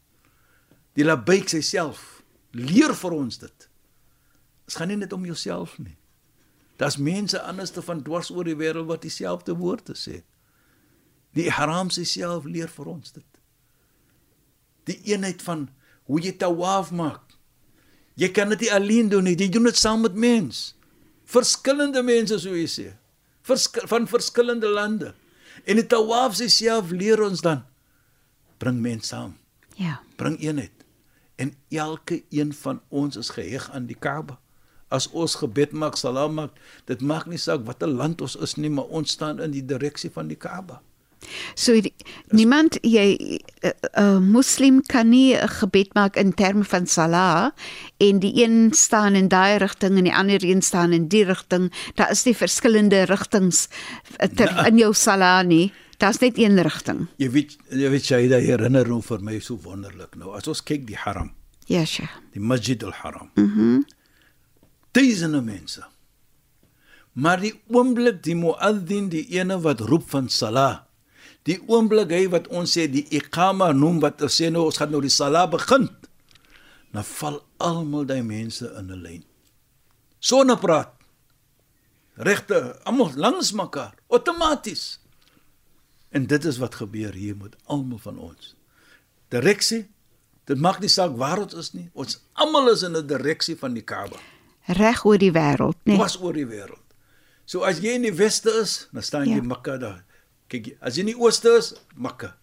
Die 0.95 1.03
Labbaik 1.05 1.51
self 1.51 2.23
leer 2.55 2.95
vir 2.95 3.13
ons 3.13 3.37
dit. 3.37 3.69
Dit 4.65 4.75
gaan 4.75 4.87
nie 4.87 4.97
net 4.97 5.13
om 5.13 5.25
jouself 5.27 5.77
nie. 5.77 5.97
Daar's 6.79 6.97
mense 6.97 7.41
anderste 7.41 7.81
van 7.81 8.01
dwars 8.03 8.31
oor 8.31 8.47
die 8.47 8.55
wêreld 8.55 8.87
wat 8.87 9.03
dieselfde 9.03 9.55
woorde 9.55 9.95
sê. 9.95 10.23
Die 11.35 11.47
Ihram 11.47 11.89
self 11.89 12.43
leer 12.43 12.71
vir 12.71 12.91
ons 12.91 13.11
dit. 13.11 13.34
Die 14.89 14.99
eenheid 15.11 15.41
van 15.45 15.67
hoe 16.05 16.21
jy 16.21 16.35
tawaf 16.37 16.91
maak. 16.91 17.21
Jy 18.15 18.29
kan 18.31 18.49
dit 18.53 18.65
nie 18.65 18.71
alleen 18.71 19.09
doen 19.11 19.25
nie, 19.27 19.35
jy 19.35 19.49
doen 19.51 19.67
dit 19.67 19.77
saam 19.77 20.01
met 20.05 20.15
mens. 20.15 20.75
Verskillende 21.25 22.03
mense 22.05 22.37
so 22.39 22.53
jy 22.55 22.67
sê. 22.69 22.87
Versk 23.45 23.81
van 23.89 24.07
verskillende 24.07 24.69
lande. 24.69 25.13
En 25.65 25.79
die 25.79 25.87
tawaf 25.87 26.37
self 26.37 26.91
leer 26.91 27.21
ons 27.25 27.41
dan 27.41 27.63
bring 28.57 28.79
mense 28.81 29.07
saam, 29.11 29.35
Ja. 29.75 29.99
bring 30.15 30.39
eenheid. 30.39 30.71
En 31.35 31.53
elke 31.69 32.23
een 32.29 32.53
van 32.53 32.81
ons 32.89 33.15
is 33.15 33.29
geheg 33.29 33.69
aan 33.71 33.85
die 33.85 33.97
Kaaba. 33.99 34.39
As 34.87 35.09
ons 35.11 35.35
gebed 35.35 35.71
maak, 35.71 35.97
salam 35.97 36.33
maak, 36.33 36.51
dit 36.85 37.01
maak 37.01 37.25
nie 37.25 37.37
saak 37.37 37.65
watter 37.65 37.87
land 37.87 38.21
ons 38.21 38.35
is 38.35 38.55
nie, 38.55 38.69
maar 38.69 38.85
ons 38.85 39.11
staan 39.11 39.41
in 39.41 39.51
die 39.51 39.65
direksie 39.65 40.09
van 40.13 40.27
die 40.27 40.37
Kaaba. 40.37 40.81
So 41.55 41.73
die, 41.81 41.93
niemand 42.31 42.77
jy 42.81 43.17
'n 43.17 43.39
uh, 43.67 43.71
uh, 43.97 44.19
moslim 44.19 44.81
kan 44.85 45.09
nie 45.09 45.33
'n 45.35 45.47
gebed 45.47 45.93
maak 45.93 46.15
in 46.15 46.33
terme 46.33 46.63
van 46.63 46.87
salah 46.87 47.51
en 47.97 48.19
die 48.19 48.43
een 48.43 48.73
staan 48.73 49.15
in 49.15 49.27
daai 49.27 49.57
rigting 49.57 49.97
en 49.97 50.03
die 50.03 50.13
ander 50.15 50.43
een 50.43 50.61
staan 50.61 50.91
in 50.93 51.07
die 51.07 51.23
rigting. 51.23 51.71
Daar 51.95 52.11
is 52.11 52.23
nie 52.25 52.35
verskillende 52.35 53.03
rigtings 53.05 53.67
uh, 54.21 54.27
ter, 54.27 54.53
Nee. 54.53 54.67
in 54.67 54.77
jou 54.77 54.93
salah 54.93 55.43
nie. 55.45 55.71
Daar's 55.97 56.19
net 56.19 56.37
een 56.37 56.59
rigting. 56.61 57.07
Jy 57.17 57.29
weet 57.31 57.57
jy 57.69 57.89
weet 57.89 58.03
Shaida 58.05 58.37
herinner 58.39 58.87
nou 58.87 59.01
vir 59.01 59.19
my 59.21 59.39
so 59.39 59.55
wonderlik 59.63 60.15
nou. 60.15 60.35
As 60.35 60.47
ons 60.47 60.61
kyk 60.63 60.85
die 60.87 60.97
Haram, 60.97 61.31
Ja, 61.67 61.85
Sheikh. 61.85 62.09
die 62.33 62.39
Masjid 62.41 62.83
al-Haram. 62.83 63.29
Mhm. 63.35 63.59
Mm 63.61 63.85
Duisende 64.91 65.41
mense. 65.41 65.83
Maar 67.13 67.39
die 67.39 67.53
oomblik 67.71 68.21
die 68.23 68.35
muaddin, 68.35 69.09
die 69.09 69.25
ene 69.39 69.57
wat 69.59 69.79
roep 69.79 70.09
van 70.09 70.29
salah, 70.29 70.84
die 71.45 71.59
oomblik 71.69 72.11
hy 72.11 72.23
wat 72.33 72.47
ons 72.53 72.73
sê 72.77 72.87
die 72.89 73.05
iqama 73.13 73.71
noem 73.73 73.99
wat 74.03 74.21
ons 74.25 74.35
sê 74.41 74.49
nou 74.51 74.65
ons 74.65 74.77
gaan 74.81 74.91
nou 74.91 75.01
die 75.03 75.13
salah 75.13 75.45
begin. 75.51 75.89
Dan 76.95 77.03
val 77.03 77.41
almal 77.61 78.05
daai 78.07 78.23
mense 78.23 78.65
in 78.79 78.91
'n 78.91 79.01
lyn. 79.03 79.23
Sonder 80.19 80.57
praat. 80.57 80.91
Regte, 82.17 82.79
almal 82.87 83.11
langs 83.15 83.51
mekaar, 83.51 83.93
outomaties. 84.07 84.99
En 86.15 86.25
dit 86.27 86.45
is 86.45 86.57
wat 86.57 86.75
gebeur 86.79 87.13
hier 87.13 87.35
met 87.35 87.55
almal 87.65 87.97
van 87.97 88.17
ons. 88.17 88.55
Direksie. 89.29 89.85
Dit 90.45 90.57
maak 90.61 90.79
nie 90.79 90.89
saak 90.89 91.15
waar 91.17 91.39
ons 91.41 91.53
is 91.53 91.73
nie. 91.73 91.89
Ons 91.93 92.19
almal 92.33 92.69
is 92.71 92.83
in 92.83 92.95
'n 92.95 93.07
direksie 93.07 93.57
van 93.57 93.73
die 93.73 93.81
Kaaba. 93.83 94.17
Reg 94.67 95.05
oor 95.05 95.17
die 95.17 95.31
wêreld, 95.31 95.75
Nee. 95.83 95.95
nee. 95.95 95.97
Was 95.97 96.17
oor 96.21 96.33
die 96.33 96.45
wêreld. 96.45 96.81
So 97.45 97.61
as 97.63 97.79
jy 97.79 97.93
in 97.95 98.01
die 98.01 98.13
weste 98.13 98.49
is, 98.61 98.87
dan 98.93 99.03
staan 99.03 99.27
jy 99.27 99.35
Ja. 99.35 99.41
Mekka 99.41 99.77
daar. 99.77 100.03
Kyk, 100.47 100.75
as 100.81 100.95
jy 100.97 101.05
in 101.05 101.13
die 101.13 101.19
ooste 101.19 101.55
is, 101.57 101.73
Mekka. 101.97 102.35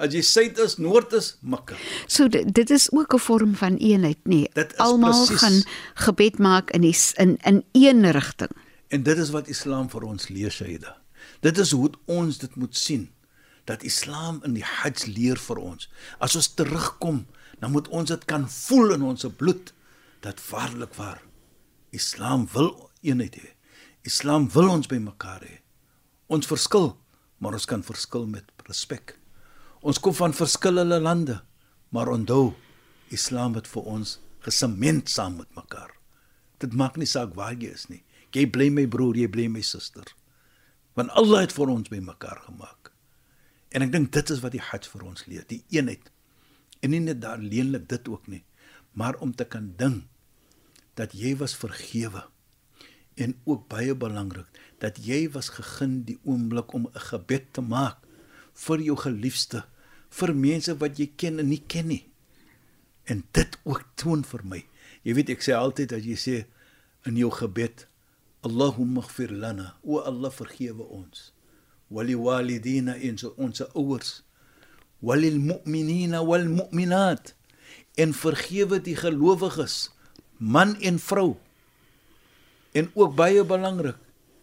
As 0.00 0.14
jy 0.14 0.22
suid 0.24 0.58
is, 0.62 0.76
noord 0.78 1.12
is, 1.18 1.34
Mekka. 1.42 1.76
So 2.06 2.28
dit, 2.28 2.46
dit 2.54 2.70
is 2.70 2.88
ook 2.92 3.14
'n 3.14 3.18
vorm 3.18 3.54
van 3.54 3.76
eenheid, 3.76 4.18
nee. 4.24 4.48
Dit 4.54 4.72
is 4.72 4.78
Almal 4.78 5.26
presies. 5.26 5.40
gaan 5.42 5.62
gebed 5.94 6.38
maak 6.38 6.70
in 6.70 6.80
die 6.80 6.96
in 7.16 7.36
in 7.44 7.64
een 7.72 8.10
rigting. 8.10 8.50
En 8.88 9.02
dit 9.02 9.18
is 9.18 9.30
wat 9.30 9.48
Islam 9.48 9.90
vir 9.90 10.02
ons 10.02 10.28
leer, 10.28 10.50
Shaida. 10.50 10.96
Dit 11.40 11.58
is 11.58 11.70
hoe 11.70 11.90
ons 12.06 12.38
dit 12.38 12.56
moet 12.56 12.76
sien 12.76 13.10
dat 13.64 13.82
Islam 13.82 14.40
in 14.44 14.54
die 14.54 14.64
Hajj 14.64 15.06
leer 15.06 15.38
vir 15.38 15.56
ons. 15.56 15.88
As 16.18 16.36
ons 16.36 16.54
terugkom, 16.54 17.26
dan 17.60 17.70
moet 17.70 17.88
ons 17.88 18.08
dit 18.08 18.24
kan 18.24 18.48
voel 18.50 18.94
in 18.94 19.02
ons 19.02 19.26
bloed 19.36 19.72
dat 20.20 20.40
waarlik 20.50 20.94
waar 20.94 21.22
Islam 21.90 22.48
wil 22.52 22.90
eenheid 23.02 23.36
hê. 23.36 23.48
Islam 24.02 24.48
wil 24.50 24.68
ons 24.68 24.86
bymekaar 24.86 25.42
hê. 25.44 25.60
Ons 26.26 26.46
verskil, 26.46 26.96
maar 27.40 27.56
ons 27.56 27.66
kan 27.68 27.82
verskil 27.84 28.26
met 28.28 28.44
respek. 28.68 29.16
Ons 29.80 29.98
kom 29.98 30.14
van 30.14 30.36
verskillende 30.36 31.00
lande, 31.00 31.40
maar 31.88 32.12
onthou, 32.12 32.52
Islam 33.10 33.56
het 33.56 33.66
vir 33.66 33.88
ons 33.88 34.18
gesement 34.44 35.08
saam 35.10 35.40
met 35.40 35.48
mekaar. 35.56 35.90
Dit 36.60 36.76
maak 36.76 36.98
nie 37.00 37.08
saak 37.08 37.32
waar 37.34 37.56
jy 37.56 37.72
is 37.72 37.88
nie. 37.88 38.02
Jy 38.36 38.44
bly 38.52 38.68
my 38.70 38.84
broer, 38.86 39.16
jy 39.16 39.28
bly 39.32 39.48
my 39.50 39.62
suster. 39.64 40.04
Want 40.94 41.10
Allah 41.18 41.46
het 41.46 41.54
vir 41.56 41.72
ons 41.72 41.90
bymekaar 41.90 42.44
gemaak. 42.44 42.92
En 43.72 43.86
ek 43.86 43.92
dink 43.94 44.12
dit 44.14 44.32
is 44.34 44.42
wat 44.44 44.54
die 44.54 44.62
Hajj 44.62 44.90
vir 44.92 45.06
ons 45.08 45.26
leer, 45.30 45.46
die 45.48 45.62
eenheid. 45.72 46.10
En 46.84 46.92
nie 46.92 47.00
net 47.02 47.22
daar 47.22 47.40
leenlik 47.40 47.88
dit 47.90 48.08
ook 48.08 48.28
nie, 48.30 48.44
maar 48.92 49.18
om 49.24 49.32
te 49.36 49.46
kan 49.48 49.72
ding 49.80 50.02
dat 50.98 51.14
jy 51.16 51.34
was 51.40 51.56
vergewe. 51.56 52.26
En 53.14 53.34
ook 53.44 53.68
baie 53.68 53.94
belangrik 53.94 54.46
dat 54.78 54.98
jy 55.04 55.30
was 55.30 55.48
gegun 55.48 56.02
die 56.04 56.18
oomblik 56.24 56.72
om 56.72 56.86
'n 56.86 57.00
gebed 57.10 57.52
te 57.52 57.60
maak 57.60 57.98
vir 58.54 58.80
jou 58.80 58.96
geliefde, 58.96 59.64
vir 60.10 60.34
mense 60.34 60.76
wat 60.76 60.98
jy 60.98 61.10
ken 61.16 61.38
en 61.38 61.48
nie 61.48 61.62
ken 61.66 61.86
nie. 61.86 62.06
En 63.04 63.24
dit 63.32 63.58
ook 63.62 63.84
toon 63.94 64.24
vir 64.24 64.40
my. 64.44 64.66
Jy 65.02 65.14
weet 65.14 65.30
ek 65.30 65.42
sê 65.42 65.52
altyd 65.52 65.92
as 65.92 66.04
jy 66.04 66.16
sê 66.16 66.46
in 67.04 67.16
jou 67.16 67.30
gebed 67.30 67.86
Allahumma 68.42 69.00
ighfir 69.00 69.32
lana 69.32 69.74
o 69.84 69.98
Allah 69.98 70.32
vergewe 70.32 70.84
ons 70.84 71.32
wali 71.90 72.14
walidina 72.14 72.94
in 72.96 73.18
ons 73.36 73.60
ouers 73.74 74.22
walil 75.00 75.38
mu'minina 75.40 76.22
wal 76.24 76.46
mu'minat 76.48 77.34
en 78.00 78.14
vergewe 78.16 78.80
die 78.80 78.96
gelowiges 78.96 79.90
man 80.38 80.76
en 80.80 81.00
vrou 81.02 81.36
en 82.72 82.90
ook 82.94 83.14
baie 83.14 83.44
belangrik 83.44 83.96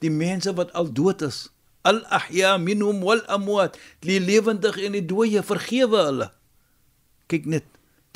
die 0.03 0.11
mense 0.13 0.53
wat 0.53 0.73
al 0.73 0.91
dood 0.93 1.21
is 1.21 1.47
al 1.87 2.01
ahya 2.05 2.57
minhum 2.57 2.99
wal 3.01 3.21
amwat 3.31 3.77
die 4.05 4.19
lewendig 4.19 4.77
en 4.77 4.91
die 4.97 5.05
dooie 5.05 5.43
vergewe 5.43 6.03
hulle 6.09 6.29
kyk 7.31 7.45
net 7.45 7.65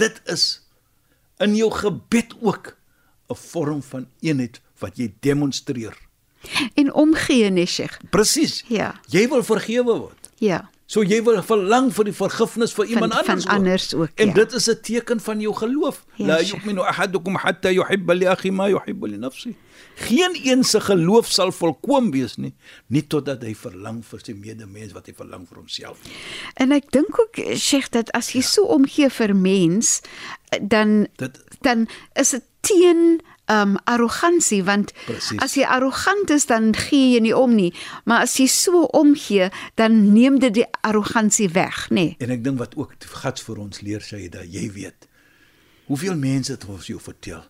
dit 0.02 0.22
is 0.26 0.46
in 1.40 1.56
jou 1.56 1.72
gebed 1.72 2.36
ook 2.42 2.76
'n 3.30 3.36
vorm 3.36 3.82
van 3.82 4.08
eenheid 4.22 4.62
wat 4.80 4.98
jy 4.98 5.14
demonstreer 5.20 5.96
En 6.74 6.94
omgee, 6.94 7.66
Sheikh. 7.66 8.00
presies 8.10 8.64
Ja. 8.68 9.00
jy 9.08 9.28
wil 9.30 9.44
vergewe 9.44 9.98
word 9.98 10.30
Ja. 10.38 10.70
So 10.92 11.06
jy 11.08 11.22
wil 11.24 11.38
verlang 11.48 11.86
vir 11.96 12.10
die 12.10 12.14
vergifnis 12.16 12.74
vir 12.76 12.90
iemand 12.92 13.14
van 13.16 13.22
anders. 13.40 13.46
anders 13.48 13.86
ook, 13.96 14.10
En 14.20 14.28
ja. 14.28 14.34
dit 14.34 14.54
is 14.60 14.68
'n 14.68 14.80
teken 14.82 15.20
van 15.24 15.40
jou 15.40 15.54
geloof. 15.56 16.04
Ja, 16.16 16.26
La 16.26 16.40
yu'minu 16.42 16.82
ahadukum 16.84 17.36
hatta 17.36 17.72
yuhibba 17.72 18.14
li 18.14 18.26
akhi 18.28 18.52
ma 18.52 18.68
yuhibbu 18.68 19.08
li 19.08 19.18
nafsi. 19.18 19.56
Geen 19.96 20.36
een 20.44 20.64
se 20.64 20.80
geloof 20.82 21.28
sal 21.32 21.52
volkoem 21.52 22.12
wees 22.12 22.36
nie, 22.36 22.54
nie 22.88 23.08
totdat 23.08 23.42
hy 23.44 23.54
verlang 23.56 24.04
vir 24.06 24.20
sy 24.24 24.34
medemens 24.34 24.92
wat 24.94 25.06
hy 25.08 25.14
verlang 25.14 25.48
vir 25.48 25.58
homself. 25.58 25.98
En 26.56 26.72
ek 26.72 26.92
dink 26.92 27.20
ook 27.20 27.40
Sheikh 27.56 27.90
dat 27.90 28.12
as 28.12 28.32
jy 28.36 28.42
so 28.42 28.64
omgee 28.66 29.10
vir 29.10 29.36
mens, 29.36 30.02
dan 30.62 31.08
Dit 31.16 31.40
dan 31.62 31.88
is 32.16 32.30
dit 32.30 32.44
teen 32.62 33.22
um 33.52 33.76
arrogansie 33.86 34.62
want 34.64 34.94
Presies. 35.06 35.40
as 35.44 35.54
jy 35.60 35.66
arrogant 35.68 36.30
is 36.36 36.46
dan 36.50 36.72
gee 36.78 37.14
jy 37.16 37.22
nie 37.26 37.36
om 37.36 37.56
nie 37.56 37.74
maar 38.06 38.22
as 38.28 38.38
jy 38.40 38.48
so 38.48 38.84
omgee 39.02 39.50
dan 39.76 40.14
neem 40.14 40.40
dit 40.40 40.54
die 40.62 40.66
arrogansie 40.88 41.50
weg 41.54 41.88
nê 41.90 41.96
nee. 41.96 42.16
en 42.20 42.30
ek 42.38 42.44
dink 42.44 42.60
wat 42.60 42.76
ook 42.80 42.94
gats 43.22 43.42
vir 43.48 43.58
ons 43.60 43.82
leer 43.82 44.00
sê 44.02 44.30
dat 44.30 44.46
jy 44.48 44.70
weet. 44.72 45.08
Hoeveel 45.92 46.16
mense 46.16 46.52
het 46.54 46.64
ons 46.72 46.88
jou 46.88 47.00
vertel? 47.04 47.42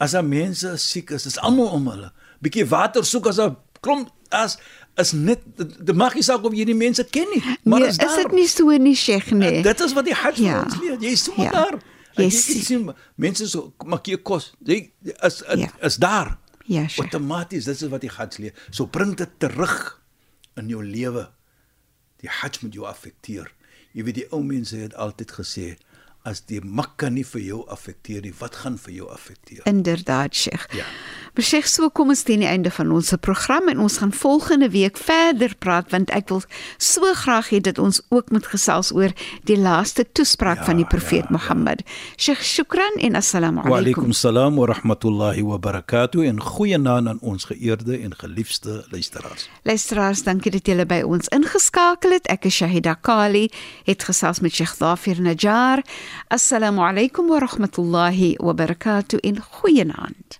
As 0.00 0.14
daar 0.16 0.24
mense 0.24 0.70
siek 0.80 1.10
is, 1.12 1.26
is 1.26 1.36
almal 1.44 1.66
om 1.76 1.88
hulle. 1.92 2.08
Bietjie 2.40 2.64
water 2.70 3.04
soek 3.04 3.26
as 3.28 3.38
'n 3.38 3.56
klomp 3.84 4.08
as 4.30 4.56
is 4.96 5.12
net 5.12 5.40
dit 5.56 5.94
mag 5.96 6.14
nie 6.14 6.22
saak 6.22 6.44
of 6.44 6.54
jy 6.54 6.64
die 6.64 6.74
mense 6.74 7.04
ken 7.10 7.26
nie, 7.34 7.42
maar 7.64 7.80
nee, 7.80 7.88
is 7.88 7.96
is 7.98 8.04
daar. 8.06 8.16
dit 8.22 8.32
nie 8.32 8.46
so 8.48 8.70
nie 8.78 8.94
Sheikh 8.96 9.30
nee 9.32 9.56
En 9.58 9.62
Dit 9.62 9.80
is 9.80 9.92
wat 9.92 10.04
die 10.04 10.14
Hajj 10.14 10.36
vir 10.36 10.44
Ja. 10.46 10.62
ons 10.64 10.76
leer. 10.80 10.96
Jy 11.00 11.10
is 11.12 11.24
so 11.24 11.32
Ja. 11.36 11.50
daar. 11.50 11.78
Jy 12.20 12.30
Jy 12.30 12.40
sien- 12.40 12.62
sien 12.62 12.94
mense 13.16 13.46
so 13.48 13.72
maak 13.84 14.06
jy 14.06 14.16
kos. 14.22 14.52
Jy 14.64 14.92
is 15.02 15.42
is, 15.42 15.58
Ja. 15.58 15.70
is 15.82 15.96
daar. 15.96 16.38
Ja, 16.66 16.86
Sheikh. 16.88 17.04
Outomaties, 17.04 17.64
dit 17.64 17.80
is 17.82 17.88
wat 17.88 18.00
die 18.00 18.10
Hajj 18.10 18.38
leer. 18.38 18.54
So 18.70 18.86
bring 18.86 19.16
dit 19.16 19.28
terug 19.38 20.00
in 20.56 20.68
jou 20.68 20.84
lewe. 20.84 21.28
Die 22.20 22.28
Hajj 22.28 22.58
moet 22.62 22.74
jou 22.74 22.86
affekteer. 22.86 23.50
Jy 23.92 24.04
weet 24.04 24.14
die 24.14 24.26
ou 24.32 24.42
mense 24.44 24.76
het 24.76 24.94
altyd 24.94 25.32
gesê 25.32 25.76
as 26.28 26.42
die 26.46 26.60
Mekka 26.60 27.08
nie 27.08 27.24
vir 27.24 27.40
jou 27.40 27.60
affekteer 27.72 28.20
nie, 28.26 28.32
wat 28.40 28.54
gaan 28.60 28.76
vir 28.78 28.92
jou 28.92 29.06
affekteer? 29.12 29.62
Inderdaad, 29.64 30.34
Sheikh. 30.36 30.66
Ja. 30.76 30.84
Maar 31.34 31.44
Sheikh, 31.46 31.66
so 31.70 31.88
kom 31.94 32.10
ons 32.12 32.22
teen 32.26 32.42
die 32.42 32.48
einde 32.50 32.70
van 32.74 32.90
ons 32.92 33.12
program 33.22 33.68
en 33.70 33.78
ons 33.80 33.96
gaan 34.02 34.12
volgende 34.12 34.68
week 34.70 34.98
verder 34.98 35.54
praat 35.62 35.90
want 35.94 36.10
ek 36.10 36.28
wil 36.28 36.42
so 36.82 37.06
graag 37.14 37.48
hê 37.54 37.60
dat 37.62 37.78
ons 37.78 38.00
ook 38.10 38.30
moet 38.34 38.46
gesels 38.50 38.90
oor 38.92 39.14
die 39.48 39.56
laaste 39.56 40.04
toespraak 40.12 40.58
Ja, 40.60 40.64
van 40.64 40.76
die 40.82 40.86
profeet 40.90 41.24
ja, 41.24 41.30
ja. 41.30 41.36
Mohammed. 41.36 41.84
Sheikh, 42.18 42.42
shukran 42.44 42.98
en 43.00 43.14
assalamu 43.16 43.62
Wa 43.62 43.78
alaykum. 43.78 43.78
alaykum 43.78 44.12
salaam 44.12 44.56
wa 44.58 44.66
rahmatullahi 44.66 45.42
wa 45.46 45.58
barakatuh 45.58 46.26
en 46.28 46.40
goeienaand 46.42 47.08
aan 47.08 47.20
ons 47.22 47.44
geëerde 47.44 47.96
en 48.02 48.14
geliefde 48.18 48.84
luisteraars. 48.90 49.48
Luisteraars, 49.62 50.22
dankie 50.26 50.50
dat 50.50 50.66
julle 50.66 50.86
by 50.86 51.00
ons 51.06 51.28
ingeskakel 51.28 52.10
het. 52.18 52.26
Ek 52.28 52.44
is 52.50 52.58
Shahida 52.60 52.94
Kali, 53.00 53.46
het 53.86 54.02
gesels 54.04 54.40
met 54.40 54.52
Sheikh 54.54 54.74
Dhafir 54.82 55.22
Najjar. 55.22 55.84
السلام 56.32 56.80
عليكم 56.80 57.30
ورحمة 57.30 57.72
الله 57.78 58.36
وبركاته. 58.40 59.18
إن 59.24 59.40
خوين 59.40 59.90
عند 59.90 60.32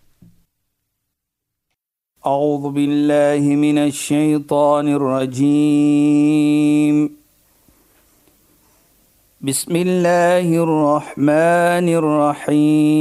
أعوذ 2.27 2.71
بالله 2.73 3.41
من 3.57 3.79
الشيطان 3.79 4.89
الرجيم. 4.89 6.41
بسم 9.41 9.77
الله 9.77 10.49
الرحمن 10.65 11.89
الرحيم. 11.89 13.01